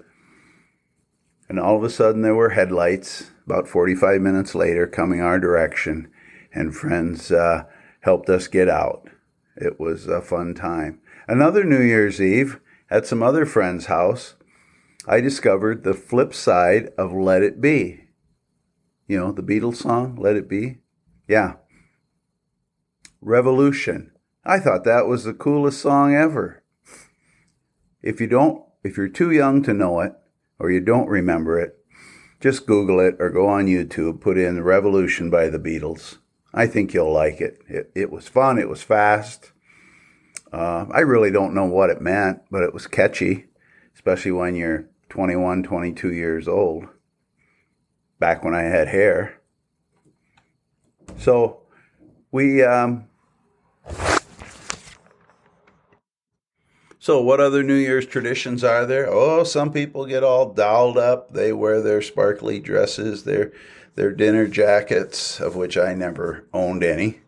And 1.48 1.58
all 1.58 1.76
of 1.76 1.82
a 1.82 1.90
sudden, 1.90 2.22
there 2.22 2.34
were 2.34 2.50
headlights 2.50 3.30
about 3.46 3.66
45 3.66 4.20
minutes 4.20 4.54
later 4.54 4.86
coming 4.86 5.20
our 5.20 5.40
direction, 5.40 6.10
and 6.52 6.76
friends 6.76 7.32
uh, 7.32 7.64
helped 8.00 8.28
us 8.28 8.46
get 8.46 8.68
out. 8.68 9.08
It 9.56 9.80
was 9.80 10.06
a 10.06 10.20
fun 10.20 10.54
time. 10.54 11.00
Another 11.26 11.64
New 11.64 11.82
Year's 11.82 12.20
Eve 12.20 12.60
at 12.90 13.06
some 13.06 13.22
other 13.22 13.44
friend's 13.44 13.86
house, 13.86 14.34
I 15.06 15.20
discovered 15.20 15.82
the 15.82 15.94
flip 15.94 16.34
side 16.34 16.90
of 16.96 17.12
Let 17.12 17.42
It 17.42 17.60
Be. 17.60 18.07
You 19.08 19.18
know, 19.18 19.32
the 19.32 19.42
Beatles 19.42 19.76
song, 19.76 20.16
Let 20.16 20.36
It 20.36 20.50
Be? 20.50 20.78
Yeah. 21.26 21.54
Revolution. 23.22 24.12
I 24.44 24.60
thought 24.60 24.84
that 24.84 25.06
was 25.06 25.24
the 25.24 25.32
coolest 25.32 25.80
song 25.80 26.14
ever. 26.14 26.62
If 28.02 28.20
you 28.20 28.26
don't, 28.26 28.62
if 28.84 28.98
you're 28.98 29.08
too 29.08 29.30
young 29.30 29.62
to 29.62 29.72
know 29.72 30.00
it, 30.00 30.12
or 30.58 30.70
you 30.70 30.80
don't 30.80 31.08
remember 31.08 31.58
it, 31.58 31.78
just 32.38 32.66
Google 32.66 33.00
it 33.00 33.16
or 33.18 33.30
go 33.30 33.48
on 33.48 33.66
YouTube, 33.66 34.20
put 34.20 34.36
in 34.36 34.62
Revolution 34.62 35.30
by 35.30 35.48
the 35.48 35.58
Beatles. 35.58 36.18
I 36.52 36.66
think 36.66 36.92
you'll 36.92 37.12
like 37.12 37.40
it. 37.40 37.60
It, 37.66 37.90
it 37.94 38.12
was 38.12 38.28
fun, 38.28 38.58
it 38.58 38.68
was 38.68 38.82
fast. 38.82 39.52
Uh, 40.52 40.84
I 40.92 41.00
really 41.00 41.30
don't 41.30 41.54
know 41.54 41.64
what 41.64 41.90
it 41.90 42.02
meant, 42.02 42.40
but 42.50 42.62
it 42.62 42.74
was 42.74 42.86
catchy, 42.86 43.46
especially 43.94 44.32
when 44.32 44.54
you're 44.54 44.88
21, 45.08 45.62
22 45.62 46.12
years 46.12 46.46
old. 46.46 46.88
Back 48.18 48.44
when 48.44 48.54
I 48.54 48.62
had 48.62 48.88
hair. 48.88 49.40
So 51.18 51.60
we 52.30 52.62
um, 52.62 53.08
So, 57.08 57.22
what 57.22 57.40
other 57.40 57.62
New 57.62 57.72
Year's 57.72 58.04
traditions 58.04 58.62
are 58.62 58.84
there? 58.84 59.08
Oh, 59.08 59.42
some 59.42 59.72
people 59.72 60.04
get 60.04 60.22
all 60.22 60.52
dolled 60.52 60.98
up. 60.98 61.32
They 61.32 61.54
wear 61.54 61.80
their 61.80 62.02
sparkly 62.02 62.60
dresses, 62.60 63.24
their 63.24 63.50
their 63.94 64.12
dinner 64.12 64.46
jackets, 64.46 65.40
of 65.40 65.56
which 65.56 65.78
I 65.78 65.94
never 65.94 66.46
owned 66.52 66.84
any, 66.84 67.20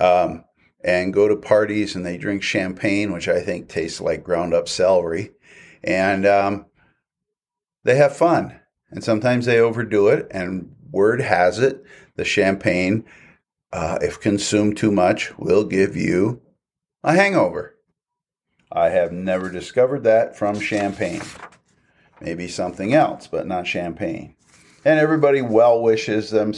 um, 0.00 0.44
and 0.82 1.12
go 1.12 1.28
to 1.28 1.36
parties 1.36 1.94
and 1.94 2.06
they 2.06 2.16
drink 2.16 2.42
champagne, 2.42 3.12
which 3.12 3.28
I 3.28 3.42
think 3.42 3.68
tastes 3.68 4.00
like 4.00 4.24
ground 4.24 4.54
up 4.54 4.66
celery, 4.66 5.32
and 5.84 6.24
um, 6.24 6.64
they 7.84 7.96
have 7.96 8.16
fun. 8.16 8.58
And 8.90 9.04
sometimes 9.04 9.46
they 9.46 9.58
overdo 9.58 10.08
it. 10.08 10.26
And 10.30 10.74
word 10.90 11.20
has 11.20 11.58
it, 11.58 11.84
the 12.16 12.24
champagne, 12.24 13.04
uh, 13.72 13.98
if 14.00 14.20
consumed 14.20 14.76
too 14.76 14.90
much, 14.90 15.36
will 15.38 15.64
give 15.64 15.96
you 15.96 16.40
a 17.04 17.14
hangover. 17.14 17.76
I 18.72 18.90
have 18.90 19.12
never 19.12 19.50
discovered 19.50 20.04
that 20.04 20.36
from 20.36 20.60
champagne. 20.60 21.22
Maybe 22.20 22.48
something 22.48 22.92
else, 22.92 23.26
but 23.26 23.46
not 23.46 23.66
champagne. 23.66 24.34
And 24.84 24.98
everybody 24.98 25.42
well 25.42 25.82
wishes 25.82 26.30
them 26.30 26.52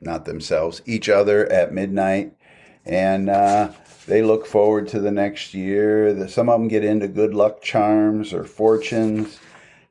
not 0.00 0.24
themselves, 0.24 0.82
each 0.86 1.08
other 1.08 1.50
at 1.50 1.72
midnight. 1.72 2.36
And 2.84 3.30
uh, 3.30 3.72
they 4.06 4.22
look 4.22 4.46
forward 4.46 4.88
to 4.88 5.00
the 5.00 5.10
next 5.10 5.54
year. 5.54 6.28
Some 6.28 6.48
of 6.48 6.60
them 6.60 6.68
get 6.68 6.84
into 6.84 7.08
good 7.08 7.34
luck 7.34 7.62
charms 7.62 8.32
or 8.32 8.44
fortunes. 8.44 9.38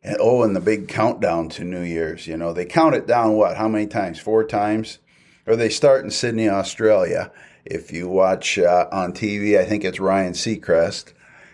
And, 0.04 0.18
oh, 0.20 0.44
and 0.44 0.56
the 0.56 0.62
big 0.62 0.88
countdown 0.88 1.50
to 1.50 1.64
New 1.64 1.82
Year's. 1.82 2.28
You 2.28 2.38
know, 2.38 2.54
they 2.54 2.66
count 2.66 2.96
it 2.96 3.08
down, 3.08 3.34
what, 3.34 3.58
how 3.58 3.68
many 3.68 3.88
times? 3.88 4.20
Four 4.20 4.44
times? 4.44 5.00
Or 5.48 5.56
they 5.56 5.70
start 5.70 6.04
in 6.04 6.12
Sydney, 6.12 6.50
Australia. 6.50 7.32
If 7.66 7.92
you 7.92 8.10
watch 8.10 8.60
uh, 8.60 8.88
on 8.92 9.14
TV, 9.14 9.58
I 9.58 9.66
think 9.66 9.84
it's 9.84 10.00
Ryan 10.00 10.34
Seacrest. 10.34 11.14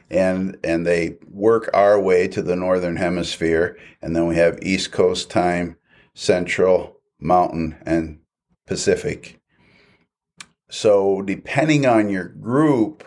And, 0.10 0.58
and 0.64 0.88
they 0.88 1.18
work 1.30 1.70
our 1.74 2.00
way 2.00 2.28
to 2.30 2.42
the 2.42 2.56
northern 2.56 2.96
hemisphere. 2.96 3.78
And 4.02 4.16
then 4.16 4.26
we 4.26 4.36
have 4.38 4.58
East 4.64 4.92
Coast 4.92 5.30
time, 5.30 5.78
Central, 6.16 6.98
Mountain, 7.20 7.78
and 7.86 8.20
Pacific. 8.66 9.40
So, 10.72 11.22
depending 11.22 11.86
on 11.86 12.10
your 12.10 12.26
group, 12.26 13.04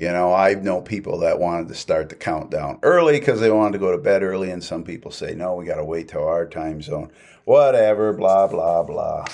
you 0.00 0.10
know, 0.10 0.32
I 0.32 0.54
know 0.54 0.80
people 0.80 1.18
that 1.18 1.38
wanted 1.38 1.68
to 1.68 1.74
start 1.74 2.08
the 2.08 2.14
countdown 2.14 2.78
early 2.82 3.20
because 3.20 3.38
they 3.38 3.50
wanted 3.50 3.74
to 3.74 3.78
go 3.78 3.92
to 3.92 3.98
bed 3.98 4.22
early, 4.22 4.50
and 4.50 4.64
some 4.64 4.82
people 4.82 5.10
say, 5.10 5.34
no, 5.34 5.54
we 5.54 5.66
got 5.66 5.76
to 5.76 5.84
wait 5.84 6.08
till 6.08 6.26
our 6.26 6.46
time 6.46 6.80
zone. 6.80 7.12
Whatever, 7.44 8.14
blah, 8.14 8.46
blah, 8.46 8.82
blah. 8.82 9.26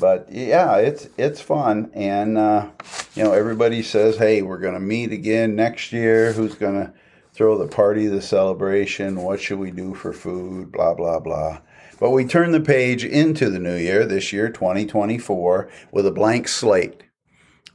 But 0.00 0.32
yeah, 0.32 0.76
it's 0.76 1.10
it's 1.18 1.42
fun, 1.42 1.90
and 1.92 2.38
uh, 2.38 2.70
you 3.14 3.22
know, 3.22 3.32
everybody 3.32 3.82
says, 3.82 4.16
hey, 4.16 4.40
we're 4.40 4.58
going 4.58 4.72
to 4.72 4.80
meet 4.80 5.12
again 5.12 5.54
next 5.54 5.92
year. 5.92 6.32
Who's 6.32 6.54
going 6.54 6.86
to 6.86 6.92
throw 7.34 7.58
the 7.58 7.68
party, 7.68 8.06
the 8.06 8.22
celebration? 8.22 9.22
What 9.22 9.42
should 9.42 9.58
we 9.58 9.72
do 9.72 9.92
for 9.92 10.14
food? 10.14 10.72
Blah, 10.72 10.94
blah, 10.94 11.20
blah. 11.20 11.58
But 12.00 12.10
we 12.10 12.24
turn 12.24 12.52
the 12.52 12.60
page 12.60 13.04
into 13.04 13.50
the 13.50 13.58
new 13.58 13.76
year, 13.76 14.06
this 14.06 14.32
year, 14.32 14.48
2024, 14.48 15.68
with 15.92 16.06
a 16.06 16.12
blank 16.12 16.48
slate 16.48 17.02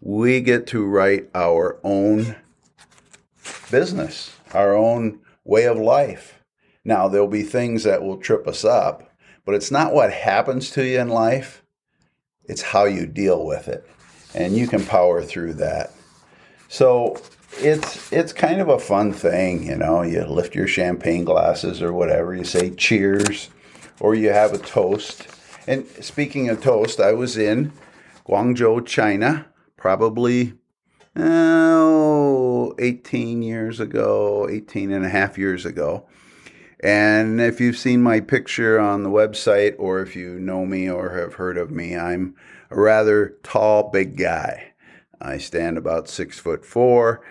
we 0.05 0.41
get 0.41 0.67
to 0.67 0.85
write 0.85 1.29
our 1.33 1.79
own 1.81 2.35
business, 3.71 4.35
our 4.53 4.75
own 4.75 5.17
way 5.45 5.63
of 5.63 5.77
life. 5.77 6.41
Now, 6.83 7.07
there'll 7.07 7.29
be 7.29 7.43
things 7.43 7.83
that 7.85 8.03
will 8.03 8.17
trip 8.17 8.45
us 8.45 8.65
up, 8.65 9.09
but 9.45 9.55
it's 9.55 9.71
not 9.71 9.93
what 9.93 10.11
happens 10.11 10.71
to 10.71 10.85
you 10.85 10.99
in 10.99 11.07
life, 11.07 11.63
it's 12.43 12.61
how 12.61 12.83
you 12.83 13.05
deal 13.05 13.45
with 13.45 13.69
it. 13.69 13.87
And 14.35 14.57
you 14.57 14.67
can 14.67 14.85
power 14.85 15.21
through 15.21 15.53
that. 15.53 15.93
So, 16.67 17.21
it's 17.59 18.11
it's 18.11 18.33
kind 18.33 18.59
of 18.59 18.67
a 18.67 18.79
fun 18.79 19.13
thing, 19.13 19.63
you 19.63 19.77
know. 19.77 20.01
You 20.01 20.25
lift 20.25 20.55
your 20.55 20.67
champagne 20.67 21.23
glasses 21.23 21.81
or 21.81 21.93
whatever, 21.93 22.35
you 22.35 22.43
say 22.43 22.71
cheers, 22.71 23.49
or 24.01 24.15
you 24.15 24.31
have 24.31 24.51
a 24.53 24.57
toast. 24.57 25.27
And 25.67 25.87
speaking 26.03 26.49
of 26.49 26.61
toast, 26.61 26.99
I 26.99 27.13
was 27.13 27.37
in 27.37 27.71
Guangzhou, 28.27 28.85
China, 28.87 29.45
probably 29.83 30.53
oh, 31.17 32.73
18 32.79 33.41
years 33.41 33.81
ago, 33.81 34.47
18 34.49 34.93
and 34.93 35.03
a 35.03 35.09
half 35.09 35.37
years 35.37 35.65
ago. 35.65 36.05
And 36.79 37.41
if 37.41 37.59
you've 37.59 37.75
seen 37.75 38.01
my 38.01 38.21
picture 38.21 38.79
on 38.79 39.03
the 39.03 39.09
website, 39.09 39.75
or 39.77 39.99
if 39.99 40.15
you 40.15 40.39
know 40.39 40.65
me 40.65 40.89
or 40.89 41.17
have 41.17 41.33
heard 41.33 41.57
of 41.57 41.69
me, 41.69 41.97
I'm 41.97 42.33
a 42.69 42.79
rather 42.79 43.35
tall, 43.43 43.89
big 43.89 44.15
guy. 44.15 44.71
I 45.19 45.37
stand 45.37 45.77
about 45.77 46.07
six 46.07 46.39
foot 46.39 46.65
four 46.65 47.21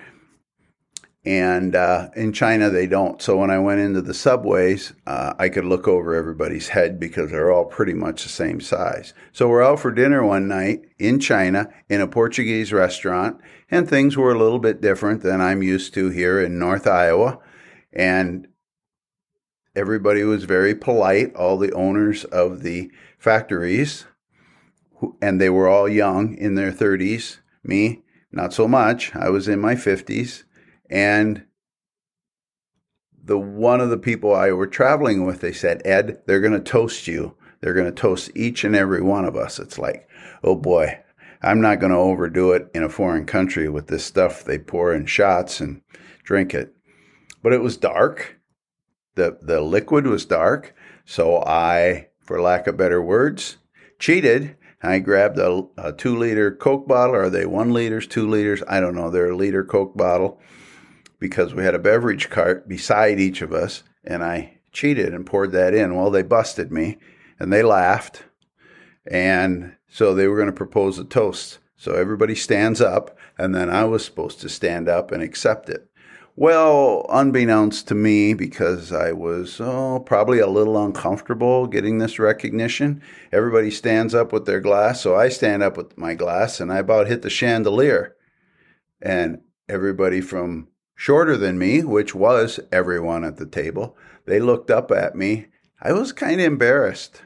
and 1.25 1.77
uh, 1.77 2.09
in 2.17 2.33
China, 2.33 2.69
they 2.69 2.89
don't. 2.89 3.23
So 3.23 3.37
when 3.37 3.51
I 3.51 3.61
went 3.61 3.81
into 3.81 4.03
the 4.03 4.15
subways, 4.15 4.93
uh, 5.07 5.35
I 5.39 5.49
could 5.51 5.65
look 5.65 5.87
over 5.87 6.17
everybody's 6.17 6.69
head 6.69 6.99
because 6.99 7.31
they're 7.31 7.53
all 7.53 7.65
pretty 7.65 7.95
much 7.95 8.25
the 8.25 8.29
same 8.29 8.61
size. 8.61 9.15
So 9.31 9.49
we're 9.49 9.63
out 9.63 9.79
for 9.79 9.93
dinner 9.93 10.25
one 10.25 10.49
night 10.49 10.83
in 10.99 11.21
China 11.21 11.73
in 11.89 12.01
a 12.01 12.09
Portuguese 12.09 12.73
restaurant, 12.73 13.41
and 13.71 13.89
things 13.89 14.17
were 14.17 14.33
a 14.33 14.39
little 14.39 14.59
bit 14.59 14.81
different 14.81 15.23
than 15.23 15.41
I'm 15.41 15.63
used 15.63 15.95
to 15.95 16.09
here 16.09 16.41
in 16.41 16.59
North 16.59 16.89
Iowa. 16.89 17.39
And 17.93 18.49
everybody 19.77 20.25
was 20.25 20.43
very 20.43 20.75
polite, 20.75 21.37
all 21.37 21.57
the 21.57 21.73
owners 21.73 22.25
of 22.25 22.63
the 22.65 22.91
factories, 23.17 24.07
and 25.21 25.41
they 25.41 25.51
were 25.51 25.69
all 25.69 25.89
young 25.89 26.37
in 26.37 26.57
their 26.57 26.73
30s. 26.73 27.39
Me, 27.63 28.03
not 28.33 28.53
so 28.53 28.67
much. 28.67 29.15
I 29.15 29.29
was 29.29 29.47
in 29.47 29.61
my 29.61 29.77
50s 29.77 30.43
and 30.93 31.47
the 33.25 33.39
one 33.39 33.81
of 33.81 33.89
the 33.89 33.99
people 33.99 34.35
I 34.35 34.53
were 34.53 34.67
traveling 34.67 35.25
with, 35.25 35.41
they 35.41 35.53
said, 35.53 35.81
Ed, 35.87 36.21
they're 36.27 36.41
going 36.41 36.53
to 36.53 36.61
toast 36.61 37.09
you. 37.09 37.35
They're 37.61 37.73
going 37.73 37.87
to 37.87 37.93
toast 37.93 38.31
each 38.35 38.63
and 38.63 38.77
every 38.77 39.01
one 39.01 39.25
of 39.25 39.35
us. 39.35 39.59
It's 39.59 39.79
like, 39.79 40.07
oh 40.45 40.55
boy, 40.55 41.01
I'm 41.41 41.63
not 41.63 41.81
going 41.81 41.93
to 41.93 41.99
overdo 41.99 42.53
it 42.53 42.69
in 42.75 42.83
a 42.83 42.91
foreign 42.91 43.25
country 43.25 43.71
with 43.71 43.87
this 43.87 44.05
stuff 44.05 44.45
they 44.45 44.59
pour 44.59 44.93
in 44.93 45.07
shots 45.07 45.61
and 45.61 45.81
drink 46.25 46.53
it. 46.53 46.75
But 47.43 47.55
it 47.55 47.63
was 47.63 47.79
dark. 47.79 48.39
The, 49.15 49.39
the 49.41 49.63
liquid 49.63 50.07
was 50.07 50.27
dark. 50.27 50.75
So 51.07 51.43
I, 51.43 52.09
for 52.21 52.41
lack 52.41 52.67
of 52.67 52.77
better 52.77 53.01
words, 53.01 53.57
cheated. 53.99 54.57
I 54.83 54.99
grabbed 54.99 55.39
a, 55.39 55.63
a 55.79 55.93
two 55.93 56.19
liter 56.19 56.55
Coke 56.55 56.87
bottle. 56.87 57.15
Are 57.15 57.31
they 57.31 57.47
one 57.47 57.73
liters, 57.73 58.07
two 58.07 58.29
liters? 58.29 58.63
I 58.69 58.81
don't 58.81 58.97
know. 58.97 59.11
They're 59.11 59.31
a 59.31 59.37
liter 59.37 59.65
Coke 59.65 59.97
bottle 59.97 60.41
because 61.23 61.55
we 61.55 61.65
had 61.65 61.75
a 61.75 61.79
beverage 61.79 62.29
cart 62.29 62.69
beside 62.69 63.19
each 63.19 63.41
of 63.41 63.53
us, 63.53 63.83
and 64.05 64.23
I 64.23 64.59
cheated 64.73 65.15
and 65.15 65.25
poured 65.25 65.53
that 65.53 65.73
in. 65.73 65.95
Well, 65.95 66.11
they 66.11 66.23
busted 66.23 66.71
me, 66.71 66.99
and 67.39 67.51
they 67.51 67.63
laughed, 67.63 68.25
and 69.11 69.77
so 69.89 70.15
they 70.15 70.27
were 70.27 70.37
going 70.37 70.49
to 70.49 70.53
propose 70.53 70.99
a 70.99 71.05
toast. 71.05 71.61
So 71.77 71.95
everybody 71.95 72.35
stands 72.35 72.81
up, 72.81 73.17
and 73.39 73.55
then 73.55 73.71
I 73.71 73.85
was 73.85 74.05
supposed 74.05 74.41
to 74.41 74.49
stand 74.49 74.89
up 74.89 75.13
and 75.13 75.23
accept 75.23 75.71
it. 75.71 75.89
Well, 76.35 77.07
unbeknownst 77.09 77.89
to 77.89 77.95
me, 77.95 78.35
because 78.35 78.91
I 78.91 79.13
was 79.13 79.61
oh, 79.61 80.01
probably 80.01 80.39
a 80.39 80.47
little 80.47 80.83
uncomfortable 80.83 81.67
getting 81.67 81.99
this 81.99 82.19
recognition, 82.19 83.03
everybody 83.31 83.71
stands 83.71 84.15
up 84.15 84.33
with 84.33 84.47
their 84.47 84.61
glass. 84.61 85.03
So 85.03 85.15
I 85.15 85.29
stand 85.29 85.63
up 85.63 85.77
with 85.77 85.97
my 85.99 86.15
glass 86.15 86.59
and 86.59 86.73
I 86.73 86.79
about 86.79 87.07
hit 87.07 87.21
the 87.21 87.29
chandelier. 87.29 88.17
And 89.03 89.43
everybody 89.69 90.23
from 90.23 90.69
shorter 90.95 91.37
than 91.37 91.59
me, 91.59 91.83
which 91.83 92.15
was 92.15 92.61
everyone 92.71 93.25
at 93.25 93.37
the 93.37 93.47
table. 93.47 93.97
They 94.27 94.41
looked 94.41 94.71
up 94.71 94.91
at 94.91 95.17
me. 95.17 95.47
I 95.81 95.93
was 95.93 96.13
kind 96.13 96.41
of 96.41 96.47
embarrassed. 96.47 97.23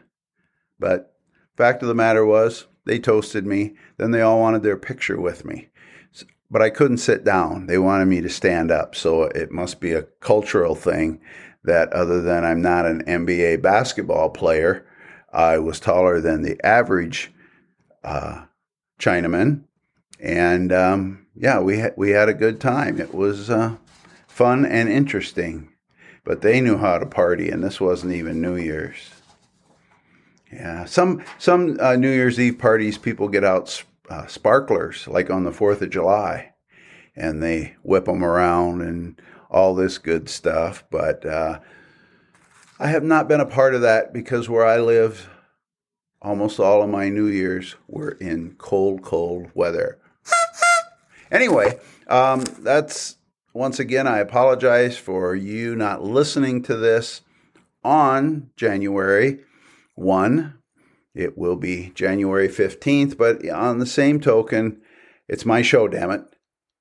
But 0.79 1.15
fact 1.57 1.83
of 1.83 1.89
the 1.89 1.95
matter 1.95 2.25
was, 2.25 2.67
they 2.85 2.99
toasted 2.99 3.47
me. 3.47 3.75
Then 3.99 4.13
they 4.13 4.23
all 4.23 4.41
wanted 4.41 4.63
their 4.63 4.77
picture 4.77 5.21
with 5.21 5.45
me. 5.45 5.69
But 6.51 6.63
I 6.63 6.71
couldn't 6.71 6.99
sit 6.99 7.25
down. 7.25 7.67
They 7.67 7.79
wanted 7.79 8.07
me 8.07 8.21
to 8.21 8.29
stand 8.29 8.71
up. 8.71 8.95
So 8.95 9.25
it 9.25 9.51
must 9.51 9.81
be 9.81 9.93
a 9.93 10.05
cultural 10.21 10.77
thing 10.77 11.21
that, 11.65 11.93
other 11.93 12.23
than 12.23 12.45
I'm 12.45 12.63
not 12.63 12.87
an 12.87 13.03
NBA 13.05 13.61
basketball 13.63 14.31
player, 14.31 14.87
I 15.33 15.59
was 15.59 15.81
taller 15.81 16.21
than 16.21 16.43
the 16.43 16.65
average 16.65 17.33
uh, 18.05 18.45
Chinaman. 19.01 19.65
And 20.21 20.73
um, 20.73 21.26
yeah, 21.37 21.61
we 21.61 21.79
had, 21.79 21.95
we 21.97 22.11
had 22.11 22.29
a 22.29 22.35
good 22.35 22.61
time. 22.61 23.01
It 23.01 23.15
was 23.15 23.51
uh, 23.51 23.77
fun 24.27 24.65
and 24.65 24.89
interesting, 24.89 25.71
but 26.25 26.41
they 26.41 26.61
knew 26.61 26.79
how 26.79 26.99
to 26.99 27.07
party, 27.07 27.51
and 27.51 27.63
this 27.63 27.81
wasn't 27.81 28.15
even 28.15 28.41
New 28.41 28.57
Year's. 28.57 29.11
Yeah, 30.53 30.85
some 30.85 31.23
some 31.39 31.77
uh, 31.81 31.97
New 31.97 32.11
Year's 32.11 32.39
Eve 32.41 32.59
parties, 32.59 32.99
people 32.99 33.29
get 33.29 33.45
out 33.45 33.85
uh, 34.09 34.27
sparklers 34.27 35.07
like 35.09 35.29
on 35.29 35.45
the 35.45 35.53
Fourth 35.53 35.83
of 35.83 35.91
July, 35.91 36.53
and 37.15 37.43
they 37.43 37.77
whip 37.83 38.07
them 38.07 38.25
around 38.25 38.81
and 38.81 39.21
all 39.51 39.75
this 39.75 39.99
good 39.99 40.29
stuff. 40.29 40.85
But 40.91 41.27
uh, 41.27 41.61
I 42.79 42.89
have 42.89 43.03
not 43.03 43.29
been 43.29 43.41
a 43.41 43.47
part 43.47 43.75
of 43.75 43.83
that 43.83 44.13
because 44.13 44.49
where 44.49 44.65
I 44.65 44.79
live, 44.79 45.29
almost 46.23 46.61
all 46.61 46.83
of 46.83 46.89
my 46.89 47.09
New 47.09 47.27
Year's 47.27 47.75
were 47.89 48.13
in 48.13 48.55
cold, 48.57 49.03
cold 49.03 49.51
weather. 49.53 49.99
Anyway, 51.31 51.79
um, 52.09 52.41
that's 52.61 53.17
once 53.57 53.79
again, 53.79 54.07
I 54.07 54.19
apologize 54.19 54.99
for 54.99 55.35
you 55.35 55.75
not 55.75 56.05
listening 56.05 56.63
to 56.65 56.77
this 56.77 57.23
on 57.83 58.51
January 58.55 59.41
1. 59.95 60.55
It 61.15 61.39
will 61.39 61.57
be 61.57 61.91
January 61.95 62.49
15th, 62.49 63.17
but 63.17 63.49
on 63.49 63.79
the 63.79 63.87
same 63.87 64.21
token, 64.21 64.83
it's 65.27 65.47
my 65.47 65.63
show, 65.63 65.89
damn 65.89 66.11
it. 66.11 66.23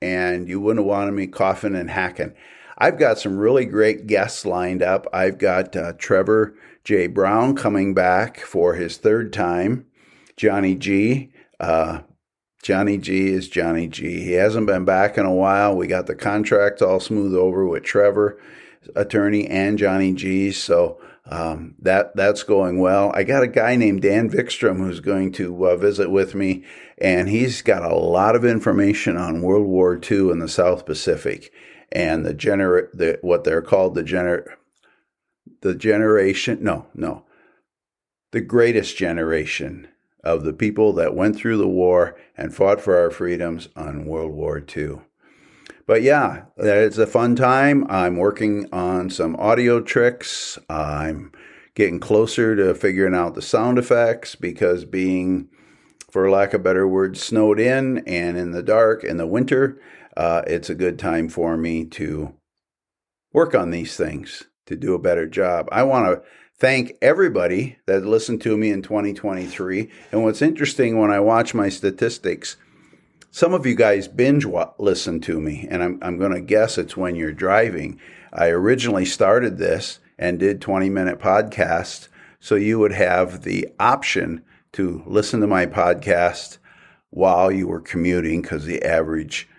And 0.01 0.49
you 0.49 0.59
wouldn't 0.59 0.85
want 0.85 1.13
me 1.13 1.27
coughing 1.27 1.75
and 1.75 1.89
hacking. 1.89 2.33
I've 2.77 2.99
got 2.99 3.19
some 3.19 3.37
really 3.37 3.63
great 3.63 4.05
guests 4.05 4.45
lined 4.45 4.83
up. 4.83 5.07
I've 5.13 5.37
got 5.37 5.75
uh, 5.77 5.93
Trevor 5.93 6.55
J. 6.83 7.07
Brown 7.07 7.55
coming 7.55 7.93
back 7.93 8.41
for 8.41 8.73
his 8.73 8.97
third 8.97 9.31
time, 9.31 9.85
Johnny 10.35 10.75
G. 10.75 11.31
Uh, 11.57 12.01
Johnny 12.65 12.97
G 12.97 13.27
is 13.27 13.47
Johnny 13.47 13.87
G. 13.87 14.23
He 14.23 14.31
hasn't 14.31 14.65
been 14.65 14.85
back 14.85 15.19
in 15.19 15.25
a 15.27 15.31
while. 15.31 15.75
We 15.75 15.85
got 15.85 16.07
the 16.07 16.15
contract 16.15 16.81
all 16.81 16.99
smooth 16.99 17.35
over 17.35 17.63
with 17.67 17.83
Trevor, 17.83 18.39
attorney, 18.95 19.45
and 19.45 19.77
Johnny 19.77 20.13
G. 20.13 20.51
So 20.51 20.99
um, 21.27 21.75
that 21.77 22.15
that's 22.15 22.41
going 22.41 22.79
well. 22.79 23.11
I 23.13 23.21
got 23.21 23.43
a 23.43 23.47
guy 23.47 23.75
named 23.75 24.01
Dan 24.01 24.31
Vikstrom 24.31 24.77
who's 24.77 24.99
going 24.99 25.31
to 25.33 25.67
uh, 25.67 25.75
visit 25.75 26.09
with 26.09 26.33
me, 26.33 26.63
and 26.97 27.29
he's 27.29 27.61
got 27.61 27.83
a 27.83 27.93
lot 27.93 28.35
of 28.35 28.43
information 28.43 29.15
on 29.15 29.43
World 29.43 29.67
War 29.67 30.01
II 30.01 30.31
in 30.31 30.39
the 30.39 30.49
South 30.49 30.87
Pacific 30.87 31.53
and 31.91 32.25
the 32.25 32.33
gener 32.33 32.91
the 32.93 33.19
what 33.21 33.43
they're 33.43 33.61
called 33.61 33.93
the 33.93 34.03
gener 34.03 34.43
the 35.61 35.75
generation 35.75 36.57
no 36.63 36.87
no 36.95 37.25
the 38.31 38.41
greatest 38.41 38.97
generation 38.97 39.87
of 40.25 40.43
the 40.43 40.53
people 40.53 40.91
that 40.93 41.15
went 41.15 41.35
through 41.35 41.57
the 41.57 41.67
war 41.67 42.17
and 42.35 42.53
fought 42.53 42.81
for 42.81 42.97
our 42.97 43.11
freedoms 43.11 43.69
on 43.75 44.05
World 44.05 44.33
War 44.33 44.61
II. 44.75 44.99
But 45.87 46.01
yeah, 46.01 46.45
it's 46.57 46.97
a 46.97 47.05
fun 47.05 47.35
time. 47.35 47.85
I'm 47.89 48.17
working 48.17 48.67
on 48.73 49.11
some 49.11 49.35
audio 49.35 49.81
tricks. 49.81 50.57
I'm 50.67 51.31
getting 51.75 51.99
closer 51.99 52.55
to 52.55 52.73
figuring 52.73 53.13
out 53.13 53.35
the 53.35 53.41
sound 53.41 53.77
effects 53.77 54.33
because 54.33 54.83
being, 54.83 55.47
for 56.09 56.29
lack 56.29 56.53
of 56.53 56.63
better 56.63 56.87
words, 56.87 57.21
snowed 57.21 57.59
in 57.59 57.99
and 58.07 58.35
in 58.35 58.51
the 58.51 58.63
dark 58.63 59.03
in 59.03 59.17
the 59.17 59.27
winter, 59.27 59.79
uh, 60.17 60.41
it's 60.47 60.69
a 60.69 60.75
good 60.75 60.97
time 60.97 61.29
for 61.29 61.55
me 61.55 61.85
to 61.85 62.33
work 63.31 63.53
on 63.53 63.69
these 63.69 63.95
things 63.95 64.45
to 64.65 64.75
do 64.75 64.95
a 64.95 64.99
better 64.99 65.27
job. 65.27 65.67
I 65.71 65.83
want 65.83 66.07
to 66.07 66.27
thank 66.57 66.93
everybody 67.01 67.77
that 67.85 68.05
listened 68.05 68.41
to 68.41 68.57
me 68.57 68.71
in 68.71 68.81
2023. 68.81 69.89
And 70.11 70.23
what's 70.23 70.41
interesting 70.41 70.99
when 70.99 71.11
I 71.11 71.19
watch 71.19 71.53
my 71.53 71.69
statistics, 71.69 72.57
some 73.31 73.53
of 73.53 73.65
you 73.65 73.75
guys 73.75 74.07
binge 74.07 74.45
listen 74.77 75.19
to 75.21 75.41
me, 75.41 75.67
and 75.69 75.83
I'm, 75.83 75.99
I'm 76.01 76.17
going 76.17 76.31
to 76.31 76.41
guess 76.41 76.77
it's 76.77 76.95
when 76.95 77.15
you're 77.15 77.33
driving. 77.33 77.99
I 78.31 78.47
originally 78.47 79.05
started 79.05 79.57
this 79.57 79.99
and 80.17 80.39
did 80.39 80.61
20 80.61 80.89
minute 80.89 81.19
podcasts, 81.19 82.07
so 82.39 82.55
you 82.55 82.79
would 82.79 82.93
have 82.93 83.43
the 83.43 83.67
option 83.79 84.43
to 84.73 85.03
listen 85.05 85.41
to 85.41 85.47
my 85.47 85.65
podcast 85.65 86.57
while 87.09 87.51
you 87.51 87.67
were 87.67 87.81
commuting 87.81 88.41
because 88.41 88.65
the 88.65 88.83
average 88.83 89.49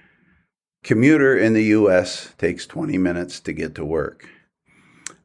commuter 0.82 1.36
in 1.36 1.52
the 1.52 1.64
US 1.64 2.32
takes 2.38 2.66
20 2.66 2.96
minutes 2.96 3.40
to 3.40 3.52
get 3.52 3.74
to 3.74 3.84
work. 3.84 4.28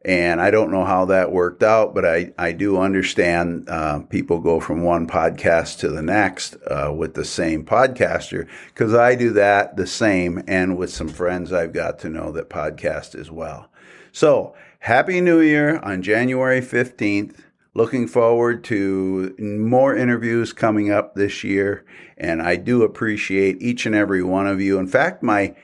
And 0.04 0.42
I 0.42 0.50
don't 0.50 0.72
know 0.72 0.84
how 0.84 1.06
that 1.06 1.32
worked 1.32 1.62
out, 1.62 1.94
but 1.94 2.06
I, 2.06 2.34
I 2.38 2.54
do 2.54 2.80
understand 2.80 3.70
uh, 3.70 4.00
people 4.00 4.40
go 4.40 4.60
from 4.60 4.82
one 4.82 5.06
podcast 5.06 5.78
to 5.80 5.90
the 5.90 6.02
next 6.02 6.56
uh, 6.66 6.92
with 6.92 7.14
the 7.14 7.26
same 7.26 7.64
podcaster 7.64 8.48
because 8.70 8.96
I 8.96 9.14
do 9.14 9.32
that 9.34 9.78
the 9.78 9.86
same 9.86 10.44
and 10.48 10.76
with 10.76 10.92
some 10.92 11.10
friends 11.10 11.54
I've 11.54 11.74
got 11.74 12.00
to 12.00 12.10
know 12.10 12.32
that 12.32 12.50
podcast 12.50 13.14
as 13.14 13.30
well. 13.30 13.70
So, 14.12 14.56
Happy 14.80 15.22
New 15.22 15.40
Year 15.40 15.78
on 15.80 16.02
January 16.02 16.62
15th. 16.62 17.38
Looking 17.76 18.08
forward 18.08 18.64
to 18.66 19.36
more 19.40 19.96
interviews 19.96 20.52
coming 20.52 20.92
up 20.92 21.14
this 21.14 21.44
year. 21.44 21.86
And 22.18 22.42
I 22.42 22.56
do 22.56 22.82
appreciate 22.82 23.62
each 23.62 23.86
and 23.86 23.94
every 23.94 24.24
one 24.24 24.48
of 24.48 24.60
you. 24.60 24.80
In 24.80 24.88
fact, 24.88 25.22
my, 25.22 25.56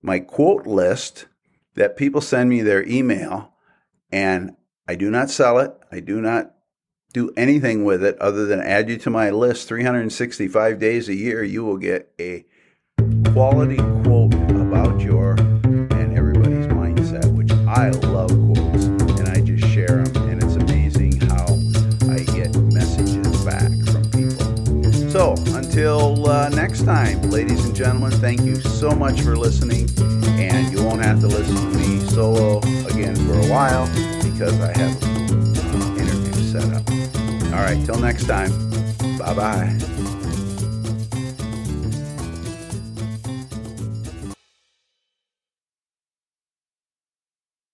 my 0.00 0.18
quote 0.18 0.66
list 0.66 1.26
that 1.74 1.98
people 1.98 2.22
send 2.22 2.48
me 2.48 2.62
their 2.62 2.84
email 2.88 3.53
and 4.10 4.56
I 4.86 4.94
do 4.94 5.10
not 5.10 5.30
sell 5.30 5.58
it. 5.58 5.72
I 5.90 6.00
do 6.00 6.20
not 6.20 6.54
do 7.12 7.32
anything 7.36 7.84
with 7.84 8.04
it 8.04 8.18
other 8.18 8.44
than 8.44 8.60
add 8.60 8.90
you 8.90 8.96
to 8.98 9.10
my 9.10 9.30
list 9.30 9.68
365 9.68 10.78
days 10.78 11.08
a 11.08 11.14
year. 11.14 11.42
You 11.42 11.64
will 11.64 11.78
get 11.78 12.12
a 12.20 12.44
quality 13.32 13.76
quote 13.76 14.34
about 14.34 15.00
your 15.00 15.36
time, 26.84 27.22
ladies 27.30 27.64
and 27.64 27.74
gentlemen, 27.74 28.10
thank 28.10 28.42
you 28.42 28.56
so 28.56 28.90
much 28.90 29.22
for 29.22 29.36
listening. 29.36 29.88
And 30.38 30.70
you 30.70 30.84
won't 30.84 31.02
have 31.02 31.20
to 31.20 31.26
listen 31.26 31.56
to 31.56 31.78
me 31.78 32.00
solo 32.08 32.58
again 32.86 33.16
for 33.16 33.38
a 33.38 33.46
while 33.48 33.86
because 34.22 34.60
I 34.60 34.76
have 34.76 35.02
an 35.02 35.98
interview 35.98 36.42
set 36.42 36.64
up. 36.74 36.88
All 37.54 37.62
right, 37.62 37.82
till 37.86 37.98
next 37.98 38.26
time. 38.26 38.50
Bye 39.18 39.34
bye. 39.34 39.93